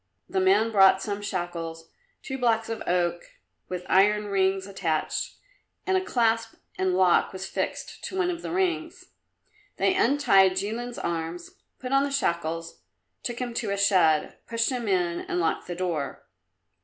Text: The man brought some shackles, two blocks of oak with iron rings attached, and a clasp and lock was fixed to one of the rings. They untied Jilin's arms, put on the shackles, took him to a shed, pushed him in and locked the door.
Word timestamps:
The 0.27 0.39
man 0.39 0.71
brought 0.71 0.99
some 0.99 1.21
shackles, 1.21 1.91
two 2.23 2.39
blocks 2.39 2.69
of 2.69 2.81
oak 2.87 3.21
with 3.69 3.85
iron 3.87 4.25
rings 4.29 4.65
attached, 4.65 5.35
and 5.85 5.95
a 5.95 6.03
clasp 6.03 6.55
and 6.75 6.95
lock 6.95 7.31
was 7.31 7.45
fixed 7.45 8.03
to 8.05 8.17
one 8.17 8.31
of 8.31 8.41
the 8.41 8.49
rings. 8.49 9.11
They 9.77 9.93
untied 9.93 10.53
Jilin's 10.53 10.97
arms, 10.97 11.51
put 11.77 11.91
on 11.91 12.01
the 12.01 12.09
shackles, 12.09 12.81
took 13.21 13.37
him 13.37 13.53
to 13.53 13.69
a 13.69 13.77
shed, 13.77 14.39
pushed 14.47 14.71
him 14.71 14.87
in 14.87 15.19
and 15.19 15.39
locked 15.39 15.67
the 15.67 15.75
door. 15.75 16.25